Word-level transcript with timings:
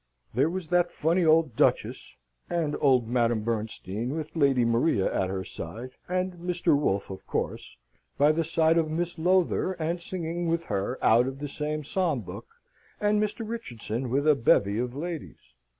There 0.33 0.49
was 0.49 0.69
that 0.69 0.89
funny 0.89 1.23
old 1.23 1.55
Duchess, 1.55 2.17
and 2.49 2.75
old 2.81 3.07
Madame 3.07 3.41
Bernstein, 3.43 4.15
with 4.15 4.35
Lady 4.35 4.65
Maria 4.65 5.13
at 5.13 5.29
her 5.29 5.43
side; 5.43 5.91
and 6.09 6.33
Mr. 6.37 6.75
Wolfe, 6.75 7.11
of 7.11 7.27
course, 7.27 7.77
by 8.17 8.31
the 8.31 8.43
side 8.43 8.79
of 8.79 8.89
Miss 8.89 9.19
Lowther, 9.19 9.73
and 9.73 10.01
singing 10.01 10.47
with 10.47 10.63
her 10.63 10.97
out 11.05 11.27
of 11.27 11.37
the 11.37 11.47
same 11.47 11.83
psalm 11.83 12.21
book; 12.21 12.47
and 12.99 13.21
Mr. 13.21 13.47
Richardson 13.47 14.09
with 14.09 14.27
a 14.27 14.33
bevy 14.33 14.79
of 14.79 14.95
ladies. 14.95 15.53